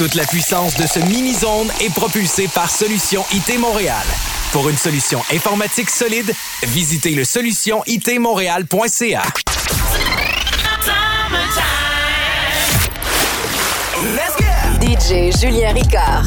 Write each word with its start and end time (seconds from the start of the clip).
Toute 0.00 0.14
la 0.14 0.24
puissance 0.24 0.74
de 0.76 0.86
ce 0.86 0.98
mini-zone 0.98 1.70
est 1.82 1.92
propulsée 1.92 2.48
par 2.48 2.70
Solution 2.70 3.22
IT 3.34 3.58
Montréal. 3.58 4.06
Pour 4.50 4.70
une 4.70 4.78
solution 4.78 5.20
informatique 5.30 5.90
solide, 5.90 6.32
visitez 6.62 7.10
le 7.10 7.22
solutionitmontréal.ca. 7.22 9.22
DJ 14.80 15.30
Julien 15.38 15.74
Ricard. 15.74 16.24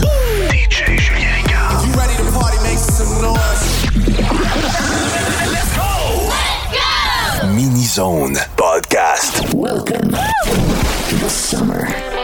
DJ 0.52 1.00
Julien 1.00 1.34
Ricard. 1.42 1.84
You 1.84 1.94
ready 1.94 2.16
to 2.18 2.26
party? 2.32 2.60
Make 2.62 2.78
some 2.78 3.24
noise? 3.24 3.90
Mini 7.56 7.86
Zone 7.86 8.38
Podcast. 8.56 9.52
Welcome 9.56 10.12
to 10.12 11.16
the 11.16 11.28
summer. 11.28 12.13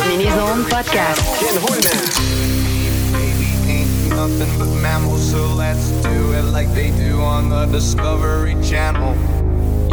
Mini 0.00 0.24
Zone 0.24 0.64
Podcast. 0.64 1.20
Baby 3.12 3.50
ain't 3.70 4.08
nothing 4.10 4.58
but 4.58 4.68
mammals, 4.82 5.30
so 5.30 5.46
let's 5.54 5.90
do 6.02 6.32
it 6.32 6.42
like 6.42 6.68
they 6.74 6.90
do 6.90 7.20
on 7.20 7.48
the 7.48 7.66
Discovery 7.66 8.56
Channel. 8.62 9.14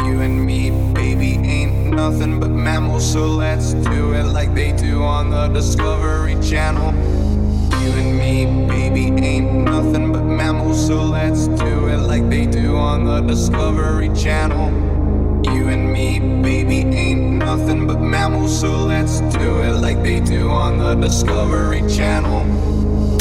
You 0.05 0.21
and 0.21 0.43
me, 0.43 0.71
baby, 0.93 1.33
ain't 1.47 1.91
nothing 1.93 2.39
but 2.39 2.49
mammals, 2.49 3.11
so 3.11 3.27
let's 3.27 3.73
do 3.73 4.13
it 4.13 4.23
like 4.23 4.53
they 4.55 4.71
do 4.71 5.03
on 5.03 5.29
the 5.29 5.47
Discovery 5.49 6.35
Channel. 6.41 6.93
You 7.81 7.91
and 7.93 8.17
me, 8.17 8.67
baby, 8.67 9.05
ain't 9.23 9.65
nothing 9.65 10.11
but 10.11 10.23
mammals, 10.23 10.87
so 10.87 11.03
let's 11.03 11.47
do 11.47 11.87
it 11.87 11.97
like 11.97 12.27
they 12.27 12.45
do 12.47 12.75
on 12.75 13.05
the 13.05 13.21
Discovery 13.21 14.09
Channel. 14.15 14.90
Baby, 16.19 16.79
ain't 16.95 17.21
nothing 17.39 17.87
but 17.87 18.01
mammals, 18.01 18.59
so 18.59 18.85
let's 18.85 19.21
do 19.21 19.61
it 19.61 19.79
like 19.79 20.03
they 20.03 20.19
do 20.19 20.49
on 20.49 20.77
the 20.77 20.95
Discovery 20.95 21.81
Channel. 21.87 22.90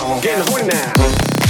Getting 0.00 0.44
horny 0.48 0.66
now. 0.66 1.49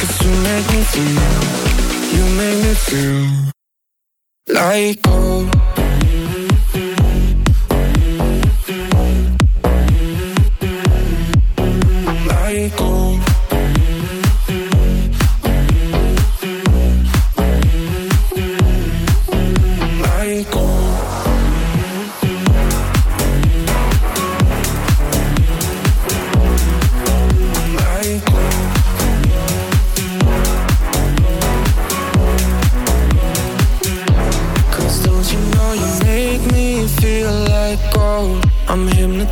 Cause 0.00 0.22
you 0.24 0.30
make 0.30 0.66
me 0.72 0.82
feel, 0.92 1.30
you 2.16 2.24
make 2.38 2.58
me 2.64 2.74
feel 2.74 4.54
like 4.54 5.02
gold. 5.02 5.59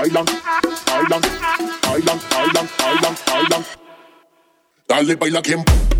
bailan, 0.00 0.24
bailan, 0.86 1.22
bailan, 1.82 2.18
bailan, 2.30 2.66
bailan, 2.78 3.14
bailan. 3.26 3.62
Dale, 4.88 5.16
baila 5.16 5.42
quien. 5.42 5.99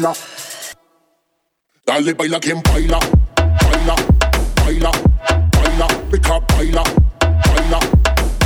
Baila. 0.00 0.14
Dale, 1.86 2.14
baila 2.14 2.40
quien 2.40 2.62
baila, 2.62 2.98
baila, 3.36 3.94
baila, 4.64 4.90
baila, 5.52 5.86
pick 6.10 6.26
up, 6.30 6.42
baila, 6.48 6.82
baila, 7.20 7.78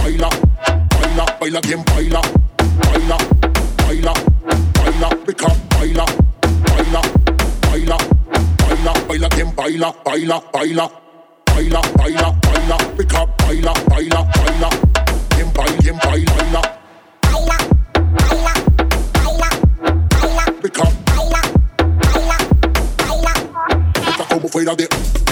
baila, 0.02 0.28
baila, 0.90 1.25
baila 1.40 1.61
quien 1.61 1.84
baila, 1.84 2.20
baila, 2.80 3.18
baila, 3.87 4.12
baila, 4.75 5.08
pick 5.26 5.42
up, 5.44 5.56
baila, 5.78 6.04
baila, 6.42 7.00
baila, 7.70 7.96
baila, 8.58 8.92
baila 9.08 9.28
quien 9.28 9.54
baila, 9.54 9.94
baila, 10.04 10.42
baila, 10.52 10.90
baila, 11.46 11.80
baila, 11.96 12.30
baila, 12.42 12.76
pick 12.96 13.14
up, 13.14 13.28
baila, 13.38 13.73
baila, 13.90 14.25
baila, 14.34 14.68
quien 15.30 15.52
baila, 15.52 15.78
quien 15.78 15.99
baila, 15.99 16.32
baila, 17.23 17.73
afraid 24.54 24.68
of 24.68 24.78
it. 24.78 25.23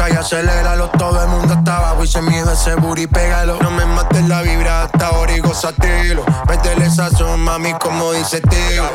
Calle 0.00 0.16
aceléralo, 0.16 0.88
todo 0.88 1.22
el 1.22 1.28
mundo 1.28 1.52
estaba 1.52 1.90
abajo 1.90 2.04
y 2.04 2.06
se 2.06 2.22
miedo 2.22 2.50
ese 2.50 2.74
booty, 2.74 3.06
pégalo. 3.06 3.58
No 3.60 3.70
me 3.70 3.84
mates 3.84 4.26
la 4.28 4.40
vibra 4.40 4.84
hasta 4.84 5.08
ahora 5.08 5.30
y 5.36 5.40
gozatelo. 5.40 6.24
Métele 6.48 6.90
sazón, 6.90 7.40
mami, 7.40 7.74
como 7.74 8.10
dice 8.14 8.40
tío. 8.40 8.88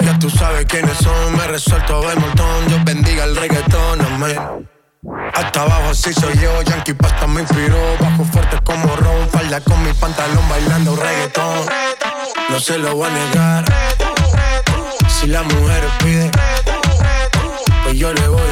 Ya 0.00 0.18
tú 0.18 0.30
sabes 0.30 0.64
quiénes 0.64 0.96
son, 0.96 1.36
me 1.36 1.46
resuelto 1.46 2.10
el 2.10 2.18
montón. 2.18 2.68
Dios 2.68 2.82
bendiga 2.84 3.24
el 3.24 3.36
reggaetón, 3.36 4.00
amén. 4.00 4.66
Hasta 5.34 5.60
abajo 5.60 5.90
así 5.90 6.14
soy 6.14 6.38
yo, 6.38 6.62
Yankee 6.62 6.94
Pasta 6.94 7.26
me 7.26 7.42
inspiró 7.42 7.76
Bajo 8.00 8.24
fuerte 8.24 8.58
como 8.64 8.96
Ron, 8.96 9.28
falda 9.28 9.60
con 9.60 9.80
mi 9.84 9.92
pantalón 9.92 10.48
bailando 10.48 10.96
reggaetón 10.96 11.66
No 12.48 12.58
se 12.58 12.78
lo 12.78 12.96
voy 12.96 13.08
a 13.08 13.12
negar 13.12 13.64
Si 15.08 15.26
la 15.26 15.42
mujer 15.42 15.84
pide, 16.02 16.30
pues 17.84 17.98
yo 17.98 18.12
le 18.12 18.26
voy 18.26 18.45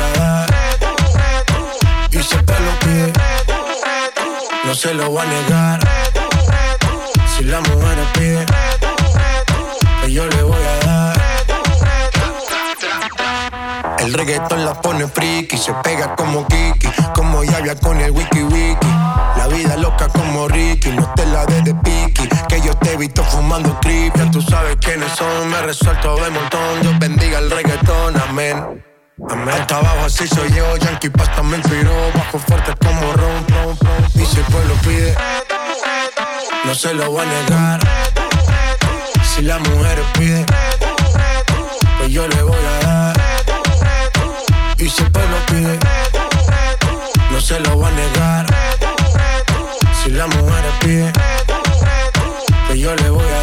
no 4.65 4.75
se 4.75 4.95
lo 4.95 5.11
voy 5.11 5.23
a 5.23 5.25
negar. 5.27 5.81
Si 7.37 7.45
la 7.45 7.61
mujer 7.61 7.99
pide, 8.15 8.47
pues 10.01 10.13
yo 10.13 10.27
le 10.27 10.43
voy 10.43 10.63
a 10.63 10.87
dar. 10.87 11.15
El 13.99 14.13
reggaetón 14.13 14.65
la 14.65 14.81
pone 14.81 15.07
friki, 15.07 15.57
se 15.57 15.73
pega 15.83 16.15
como 16.15 16.47
Kiki, 16.47 16.89
como 17.15 17.43
Yaya 17.45 17.75
con 17.77 18.01
el 18.01 18.11
wiki 18.11 18.43
wiki. 18.43 18.87
La 19.37 19.47
vida 19.49 19.77
loca 19.77 20.09
como 20.09 20.49
Ricky, 20.49 20.91
no 20.91 21.13
te 21.15 21.27
la 21.27 21.47
des 21.47 21.65
de 21.65 21.75
piqui, 21.75 22.29
que 22.49 22.61
yo 22.61 22.75
te 22.77 22.93
he 22.93 22.97
visto 22.97 23.25
fumando 23.25 23.79
creep. 23.81 24.15
Tú 24.31 24.43
sabes 24.43 24.77
quiénes 24.81 25.13
son, 25.13 25.49
me 25.49 25.63
resuelto 25.63 26.17
de 26.17 26.31
montón, 26.31 26.83
Dios 26.83 26.99
bendiga 26.99 27.39
el 27.39 27.51
reggaetón, 27.51 28.21
amén. 28.29 28.85
Hasta 29.23 29.77
abajo 29.77 30.07
así 30.07 30.27
soy 30.27 30.53
yo, 30.53 30.77
Yankee 30.77 31.09
Pasta 31.09 31.41
me 31.45 31.59
inspiró, 31.59 31.93
bajo 32.15 32.37
fuerte 32.37 32.75
como 32.85 33.13
ron, 33.13 33.47
ron, 33.49 33.79
ron. 33.79 34.07
Y 34.15 34.27
si 34.27 34.39
el 34.41 34.45
pueblo 34.47 34.75
pide, 34.83 35.15
no 36.65 36.75
se 36.75 36.93
lo 36.95 37.13
voy 37.13 37.23
a 37.23 37.27
negar. 37.27 37.81
Si 39.23 39.43
las 39.43 39.61
mujeres 39.61 40.05
piden, 40.19 40.47
pues 41.99 42.11
yo 42.11 42.27
le 42.27 42.43
voy 42.43 42.57
a 42.57 42.87
dar. 42.87 43.17
Y 44.79 44.89
si 44.89 45.03
el 45.03 45.13
pueblo 45.13 45.37
pide, 45.47 45.79
no 47.31 47.41
se 47.41 47.61
lo 47.61 47.77
voy 47.77 47.87
a 47.87 47.91
negar. 47.93 48.47
Si 50.03 50.11
las 50.11 50.27
mujeres 50.27 50.73
piden, 50.81 51.13
pues 52.67 52.79
yo 52.81 52.95
le 52.97 53.11
voy 53.11 53.23
a 53.23 53.29
dar. 53.29 53.34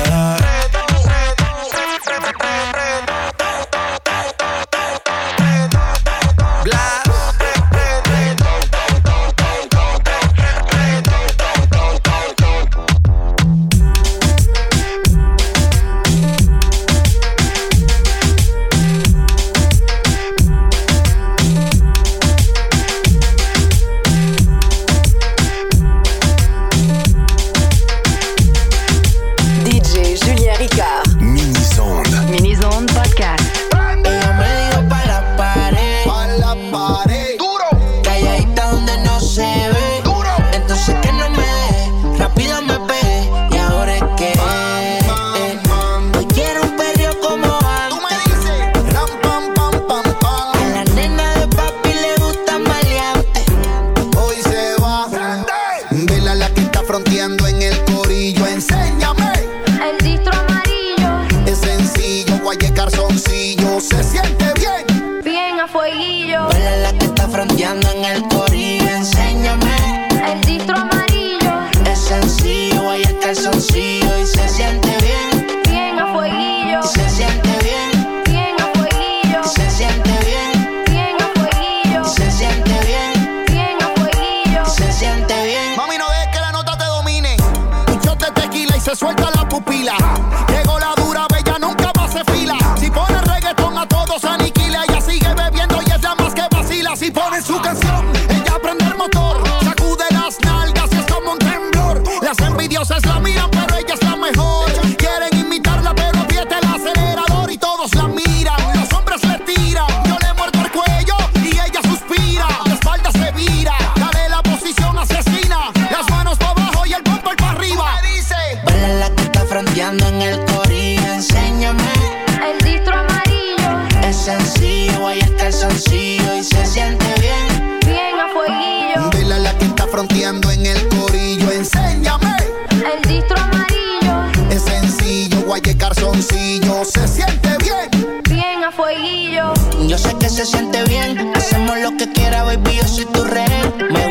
guaye 135.51 135.75
calzoncillo. 135.75 136.85
Se 136.85 137.05
siente 137.09 137.49
bien. 137.57 138.21
Bien 138.29 138.63
a 138.63 138.71
fueguillo. 138.71 139.51
Yo 139.85 139.97
sé 139.97 140.15
que 140.17 140.29
se 140.29 140.45
siente 140.45 140.81
bien. 140.85 141.33
Hacemos 141.35 141.77
lo 141.79 141.97
que 141.97 142.09
quiera, 142.09 142.43
baby, 142.43 142.77
yo 142.77 142.87
soy 142.87 143.03
tu 143.07 143.21
rey. 143.25 143.45
Me 143.91 144.10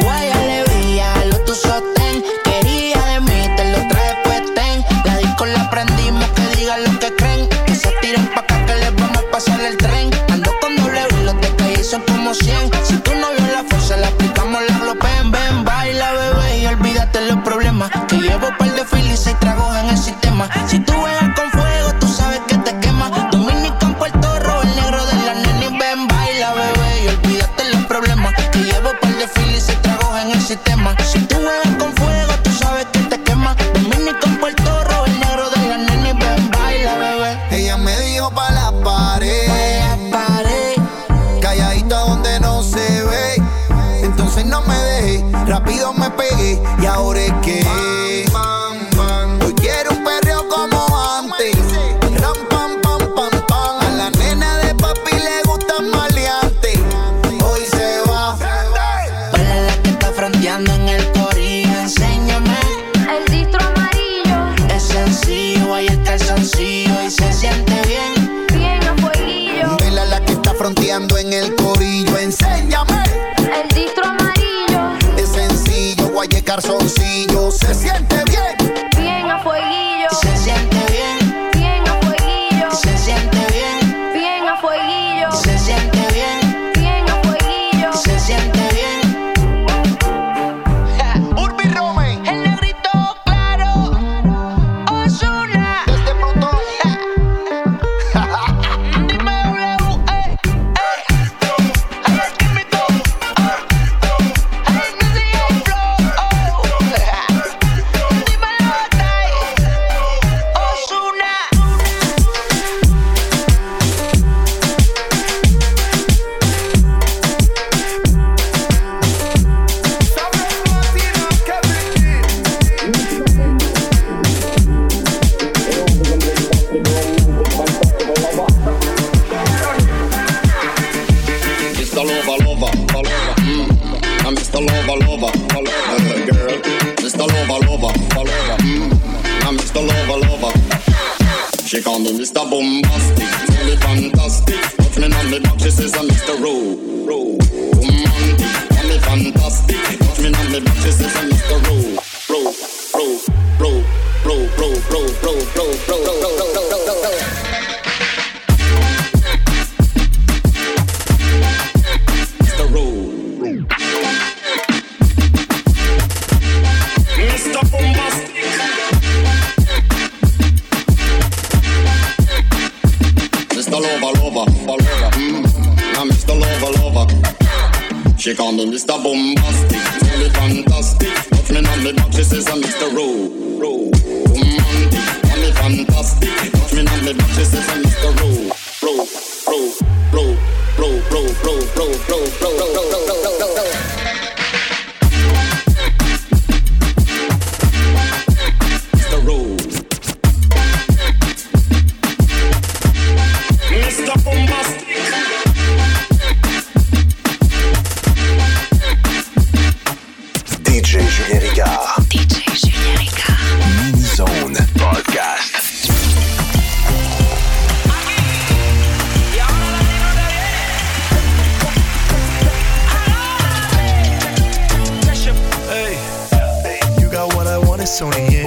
ਸੋਣੀਏ 227.91 228.45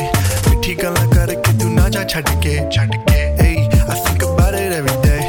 ਮਿੱਠੀ 0.49 0.73
ਗੱਲਾਂ 0.75 1.07
ਕਰਕੇ 1.07 1.51
ਤੂੰ 1.59 1.73
ਨਾ 1.73 1.87
ਜਾ 1.89 2.03
ਛੱਡ 2.03 2.29
ਕੇ 2.41 2.55
ਛੱਡ 2.71 2.95
ਕੇ 3.07 3.19
ਏ 3.19 3.55
I 3.89 3.99
think 4.05 4.23
about 4.23 4.53
it 4.53 4.73
every 4.73 4.95
day 5.03 5.19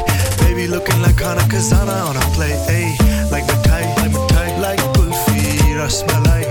baby 0.41 0.67
looking 0.67 1.01
like 1.01 1.17
khana 1.21 1.41
khazana 1.51 2.03
on 2.03 2.17
a 2.17 2.29
plate 2.35 2.69
ਏ 2.71 2.85
like 3.31 3.51
mithai 3.51 3.83
like 3.83 4.17
mithai 4.17 4.59
like 4.61 4.81
kulfi 4.95 5.73
rasmalai 5.79 6.45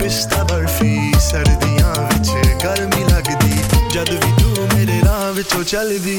ਪਿਸਤਾ 0.00 0.42
ਬਰਫੀ 0.44 1.12
ਸਰਦੀਆਂ 1.20 1.94
ਵਿੱਚ 2.02 2.30
ਗਰਮੀ 2.64 3.04
ਲੱਗਦੀ 3.04 3.62
ਜਦ 3.94 4.10
ਵੀ 4.10 4.32
ਤੂੰ 4.42 4.68
ਮੇਰੇ 4.74 5.00
ਰਾਹ 5.06 5.32
ਵਿੱਚੋਂ 5.32 5.64
ਚੱਲਦੀ 5.64 6.18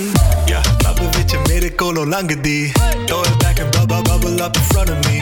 ਯਾ 0.49 0.63
ਲੱਭ 0.83 1.01
ਵਿੱਚ 1.17 1.35
ਮੇਰੇ 1.49 1.69
ਕੋਲੋਂ 1.79 2.05
ਲੰਘਦੀ 2.05 2.73
ਟੋਰ 3.07 3.27
back 3.43 3.59
and 3.59 3.77
bubble 3.77 4.01
bubble 4.09 4.45
up 4.45 4.57
in 4.57 4.63
front 4.73 4.89
of 4.89 5.07
me 5.07 5.21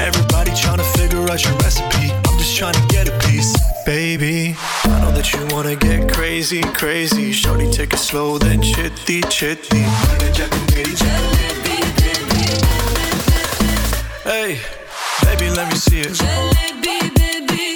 Everybody 0.00 0.52
trying 0.52 0.78
to 0.78 0.84
figure 0.92 1.28
out 1.28 1.44
your 1.44 1.54
recipe 1.56 2.27
trying 2.58 2.74
to 2.74 2.86
get 2.88 3.08
a 3.08 3.16
piece, 3.28 3.54
baby. 3.86 4.56
I 4.82 5.00
know 5.00 5.12
that 5.12 5.32
you 5.32 5.46
wanna 5.54 5.76
get 5.76 6.12
crazy, 6.12 6.60
crazy. 6.60 7.30
Shorty, 7.30 7.70
take 7.70 7.92
it 7.92 7.98
slow, 7.98 8.36
then 8.36 8.60
chitty, 8.60 9.20
chitty. 9.30 9.84
Hey, 14.24 14.58
baby, 15.22 15.50
let 15.50 15.70
me 15.70 15.76
see 15.76 16.00
it. 16.00 16.20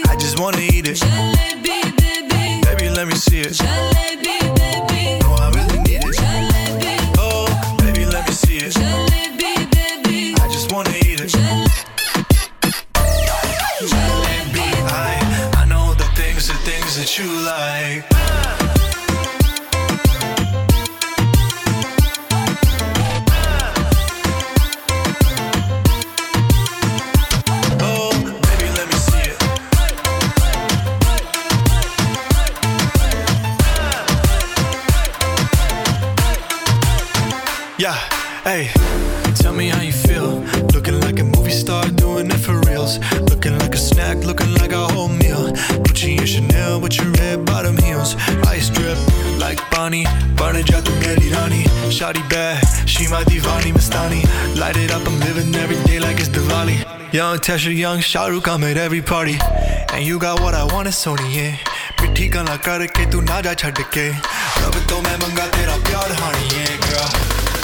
I 0.08 0.16
just 0.18 0.40
wanna 0.40 0.58
eat 0.58 0.88
it. 0.88 1.00
Baby. 2.66 2.88
Let 2.90 3.06
me 3.06 3.14
see 3.14 3.40
it. 3.40 3.91
Natasha 57.42 57.72
Young, 57.72 57.98
Shah 57.98 58.26
Rukh, 58.26 58.46
I'm 58.46 58.62
at 58.62 58.76
every 58.76 59.02
party. 59.02 59.36
And 59.92 60.06
you 60.06 60.20
got 60.20 60.40
what 60.40 60.54
I 60.54 60.62
want, 60.62 60.86
it's 60.86 61.04
Sony, 61.04 61.26
yeah. 61.34 61.56
पिट्ठी 61.98 62.28
गला 62.30 62.56
करके 62.62 63.10
तू 63.10 63.20
ना 63.20 63.40
जा 63.42 63.54
छड़ 63.58 63.82
के 63.94 64.06
रब 64.62 64.74
तो 64.86 65.00
मैं 65.02 65.16
मंगा 65.22 65.46
तेरा 65.50 65.76
प्यार 65.88 66.12
हानी 66.22 66.46
है 66.54 66.78
girl. 66.86 67.10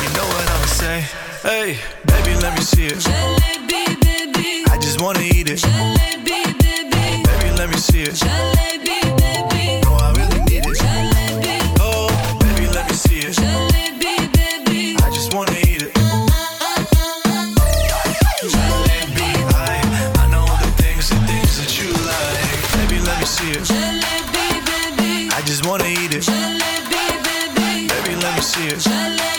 You 0.03 0.11
know 0.17 0.27
what 0.35 0.51
I'ma 0.55 0.67
say, 0.67 0.99
hey 1.47 1.79
baby 2.11 2.35
let 2.43 2.59
me 2.59 2.65
see 2.71 2.87
it. 2.91 2.99
Jalebi, 3.07 3.85
baby. 4.03 4.67
I 4.67 4.77
just 4.83 5.01
wanna 5.01 5.23
eat 5.23 5.49
it. 5.49 5.63
Jalebi, 5.63 6.43
baby. 6.59 7.23
Baby 7.31 7.49
let 7.61 7.71
me 7.71 7.79
see 7.87 8.03
it. 8.03 8.15
Jalebi, 8.25 8.99
baby. 9.23 9.58
see. 28.59 29.38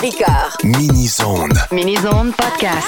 Ricard. 0.00 0.64
Mini-zone. 0.64 1.50
Mini-zone 1.70 2.32
podcast. 2.32 2.84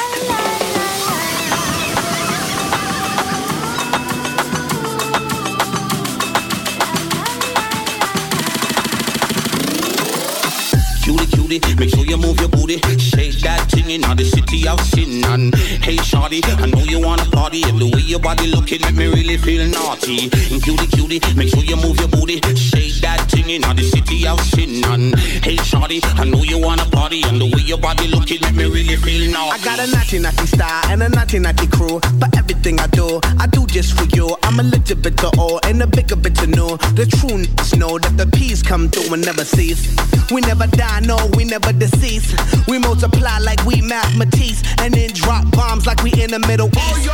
Cutie, 11.02 11.26
cutie, 11.26 11.74
make 11.78 11.90
sure 11.90 12.04
you 12.04 12.16
move 12.16 12.40
your 12.40 12.48
booty. 12.48 12.78
Shake 12.98 13.38
that 13.42 13.70
thing 13.70 13.90
in 13.90 14.00
the 14.00 14.24
city 14.24 14.66
of 14.66 14.80
sin. 14.80 15.24
And 15.24 15.54
hey, 15.54 15.96
shawty, 15.98 16.42
I 16.60 16.66
know 16.66 16.82
you 16.82 17.00
wanna 17.00 17.24
party. 17.26 17.62
And 17.62 17.78
the 17.78 17.86
way 17.86 18.02
your 18.02 18.18
body 18.18 18.48
looking 18.48 18.80
make 18.82 18.96
me 18.96 19.06
really 19.06 19.36
feel 19.36 19.66
naughty. 19.68 20.30
And 20.50 20.62
cutie, 20.62 20.88
cutie, 20.88 21.20
make 21.36 21.48
sure 21.50 21.62
you 21.62 21.76
move 21.76 21.98
your 22.00 22.08
booty. 22.08 22.40
Shake 22.56 23.00
that 23.02 23.25
thing 23.46 23.56
in 23.56 23.64
all 23.64 23.74
the 23.74 23.82
city 23.82 24.26
of 24.26 24.40
sin. 24.40 24.84
And 24.84 25.18
hey, 25.44 25.56
shawty, 25.56 26.00
I 26.18 26.24
know 26.24 26.42
you 26.42 26.58
wanna 26.58 26.84
party. 26.86 27.22
And 27.24 27.40
the 27.40 27.46
way 27.46 27.62
your 27.62 27.78
body 27.78 28.08
looking 28.08 28.40
make 28.42 28.54
me 28.54 28.64
really 28.64 28.96
feel 28.96 29.32
naughty. 29.32 29.60
I 29.60 29.64
got 29.64 29.78
a 29.78 29.86
naughty 29.90 30.18
naughty 30.18 30.46
style 30.46 30.90
and 30.90 31.02
a 31.02 31.08
naughty 31.08 31.38
naughty 31.38 31.66
crew. 31.68 32.00
But 32.18 32.36
everything 32.36 32.80
I 32.80 32.86
do, 32.88 33.20
I 33.38 33.46
do 33.46 33.66
just 33.66 33.96
for 33.98 34.04
you. 34.16 34.36
I'm 34.42 34.60
a 34.60 34.62
little 34.62 34.96
bit 34.96 35.16
to 35.18 35.30
all 35.38 35.60
and 35.64 35.82
a 35.82 35.86
bigger 35.86 36.16
bit 36.16 36.34
to 36.36 36.46
know. 36.46 36.76
The 36.98 37.06
true 37.06 37.38
n***s 37.38 37.76
know 37.76 37.98
that 37.98 38.16
the 38.16 38.26
peace 38.26 38.62
come 38.62 38.88
through 38.88 39.14
and 39.14 39.24
never 39.24 39.44
cease. 39.44 39.82
We 40.30 40.40
never 40.40 40.66
die, 40.66 41.00
no, 41.00 41.16
we 41.36 41.44
never 41.44 41.72
decease. 41.72 42.34
We 42.66 42.78
multiply 42.78 43.38
like 43.38 43.64
we 43.64 43.80
mathematics 43.80 44.62
and 44.82 44.92
then 44.92 45.10
drop 45.12 45.50
bombs 45.52 45.86
like 45.86 46.02
we 46.02 46.10
in 46.22 46.30
the 46.30 46.40
Middle 46.40 46.68
East. 46.68 47.06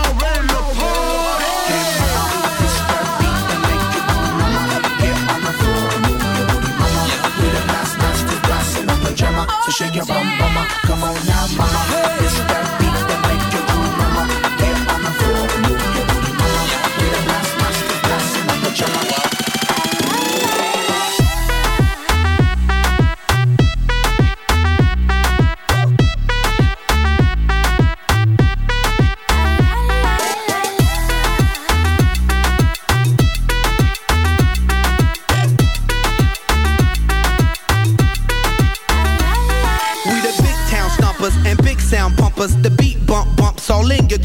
So 9.64 9.70
shake 9.70 9.94
your 9.94 10.04
bum, 10.06 10.26
mama. 10.38 10.66
Come 10.82 11.04
on 11.04 11.14
now, 11.24 11.46
mama. 11.56 11.82
It's 12.20 12.38
that 12.50 12.81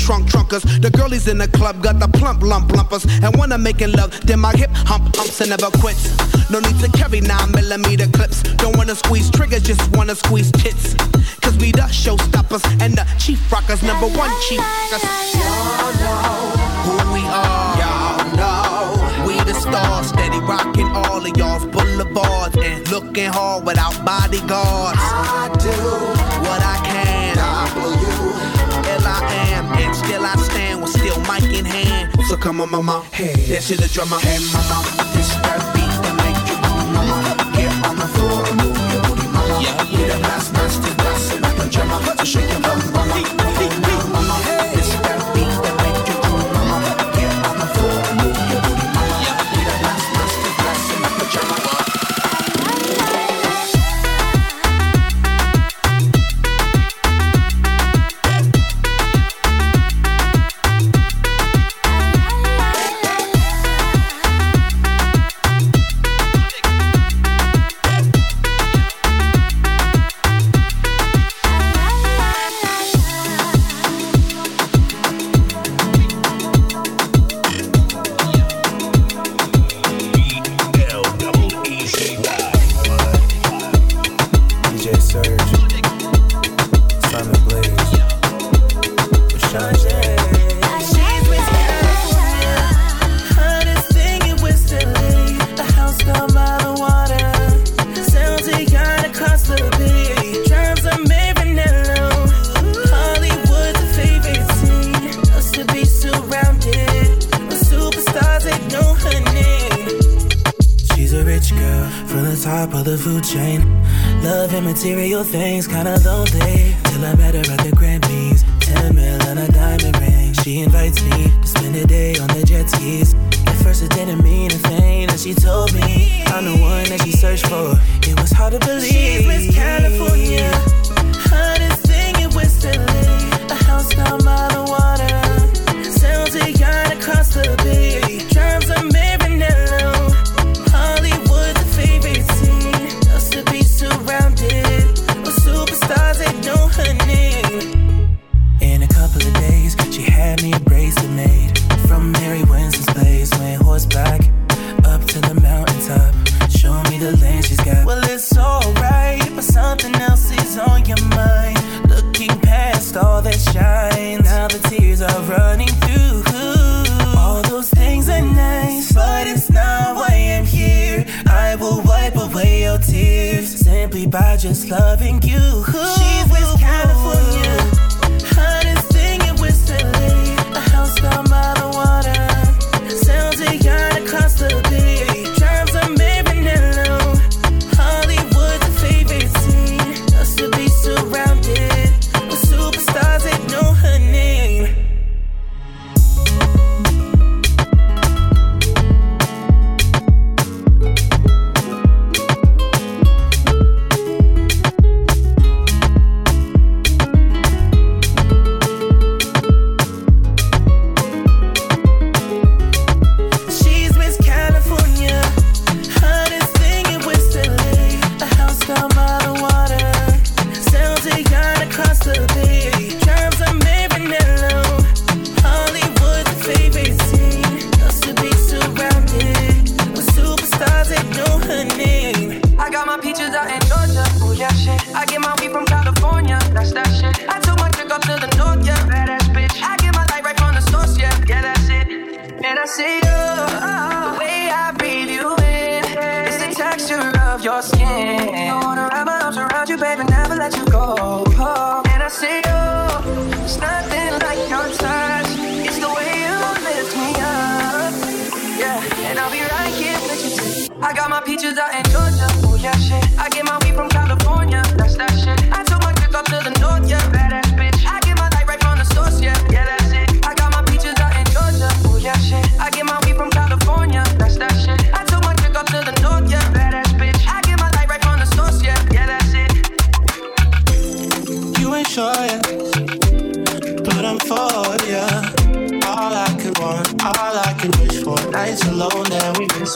trunk 0.08 0.32
trunkers. 0.32 0.64
The 0.82 0.90
girlies 0.90 1.28
in 1.28 1.38
the 1.38 1.50
club 1.50 1.84
got 1.84 2.00
the 2.00 2.08
plump 2.08 2.42
lump 2.42 2.72
lumpers. 2.72 3.04
And 3.22 3.36
when 3.36 3.52
I'm 3.52 3.62
making 3.62 3.92
love, 3.92 4.10
then 4.22 4.40
my 4.40 4.54
hip 4.54 4.70
hump 4.74 5.14
humps 5.18 5.42
and 5.42 5.50
never 5.50 5.70
quits. 5.84 6.08
No 6.50 6.60
need 6.62 6.80
to 6.80 6.90
carry 6.98 7.20
nine 7.20 7.52
millimeter 7.52 8.08
clips. 8.08 8.42
Don't 8.64 8.78
wanna 8.78 8.96
squeeze 8.96 9.30
triggers, 9.30 9.64
just 9.64 9.84
wanna 9.98 10.16
squeeze 10.16 10.50
tits. 10.54 10.96
Cause 11.44 11.58
we 11.58 11.74
the 11.74 11.88
showstoppers 11.92 12.64
and 12.82 12.96
the 12.96 13.06
chief 13.20 13.52
rockers, 13.52 13.84
number 13.84 14.08
one 14.08 14.32
chief 14.48 14.64
rockers. 14.64 15.04
Y'all 15.36 15.92
know 16.00 16.56
who 16.88 16.96
we 17.14 17.24
are. 17.28 17.76
Y'all 17.84 18.24
know 18.40 19.28
we 19.28 19.36
the 19.44 19.60
stars, 19.60 20.08
steady 20.08 20.40
rocking 20.40 20.88
all 20.88 21.20
of 21.20 21.38
y'all's 21.38 21.66
boulevards 21.66 22.56
and 22.56 22.90
looking 22.90 23.30
hard 23.30 23.66
without 23.66 23.96
bodyguards. 24.06 25.47
Come 32.48 32.62
on, 32.62 32.72
mama, 32.72 33.04
hey, 33.12 33.34
that's 33.52 33.68
to 33.68 33.76
the 33.76 33.90
drummer. 33.90 34.18
Hey, 34.20 34.40
mama, 34.54 35.17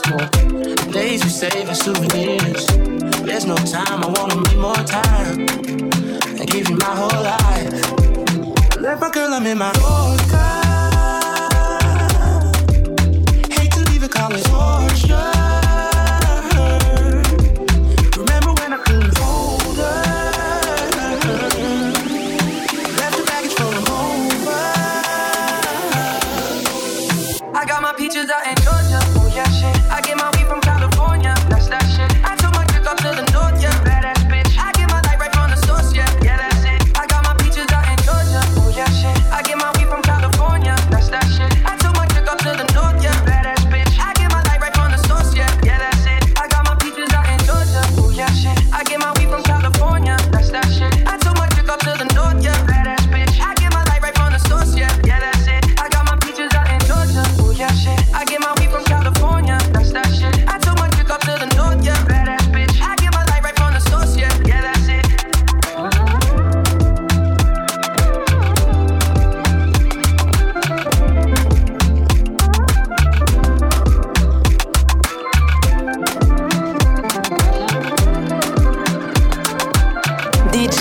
The 0.00 0.90
days 0.92 1.24
we 1.24 1.30
save 1.30 1.68
as 1.68 1.80
souvenirs. 1.80 2.66
There's 3.22 3.46
no 3.46 3.56
time, 3.56 4.02
I 4.02 4.08
wanna 4.18 4.36
make 4.36 4.56
more 4.56 4.74
time. 4.74 5.48
And 6.38 6.50
give 6.50 6.68
you 6.68 6.76
my 6.76 6.94
whole 6.96 7.22
life. 7.22 7.92
Let 8.76 8.82
left 8.82 9.00
my 9.00 9.10
girl, 9.10 9.34
I'm 9.34 9.46
in 9.46 9.58
my 9.58 9.72
Yorker. 9.74 10.61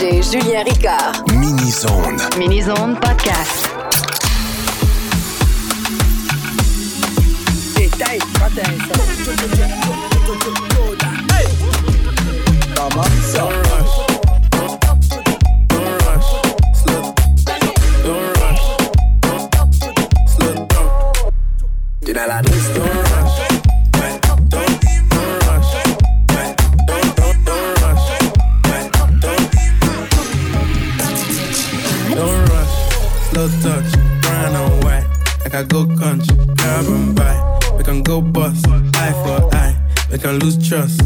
Julien 0.02 0.64
Ricard. 0.64 1.32
Mini-Zone. 1.32 2.18
Mini-Zone 2.40 2.96
Podcast. 2.96 3.82
I 40.32 40.36
lose 40.36 40.70
trust. 40.70 41.01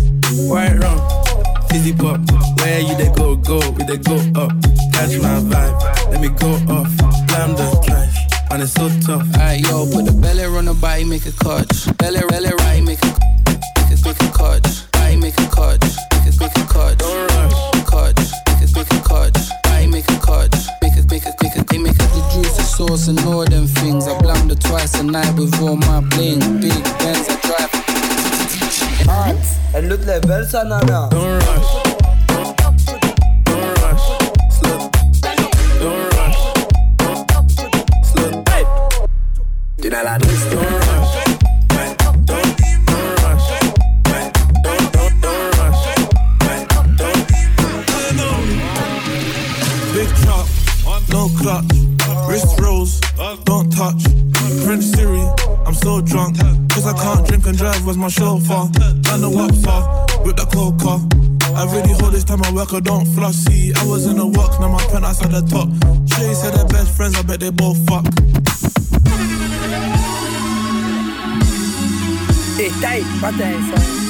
day, 72.86 73.02
my. 73.20 74.05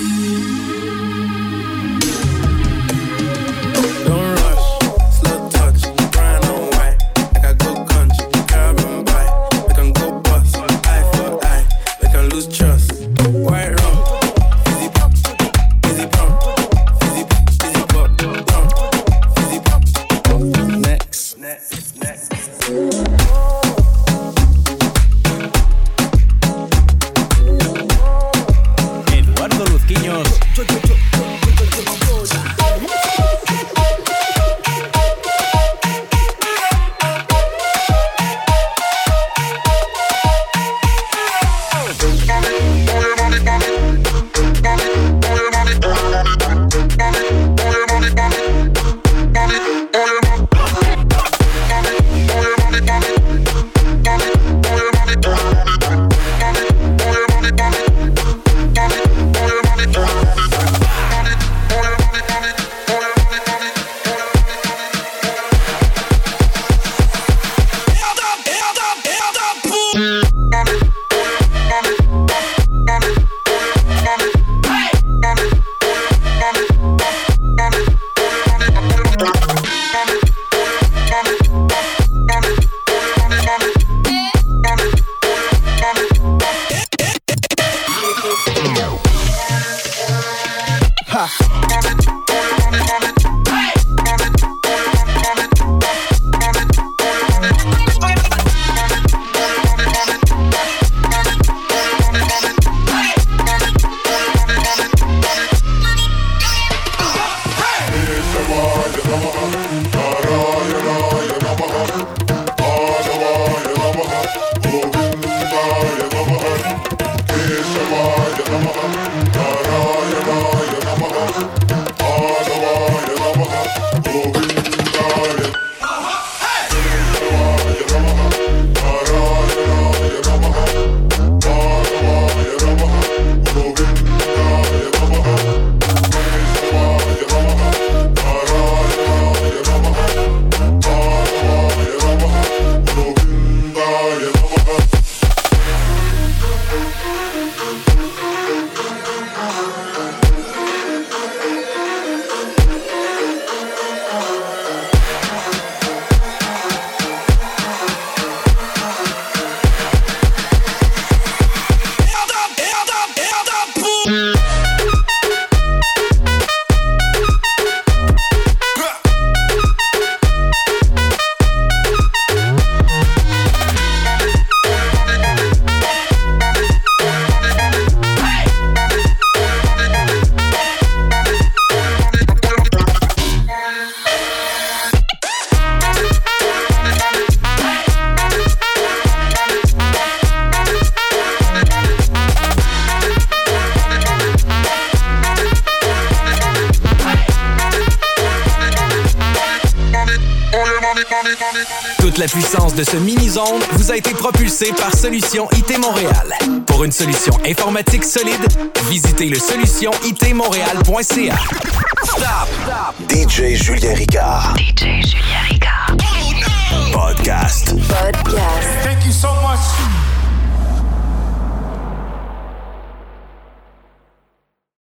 Solution 205.06 205.48
IT 205.52 205.78
Montréal. 205.78 206.34
Pour 206.66 206.84
une 206.84 206.92
solution 206.92 207.38
informatique 207.46 208.04
solide, 208.04 208.44
visitez 208.90 209.30
le 209.30 209.38
solutionitmontréal.ca. 209.38 211.65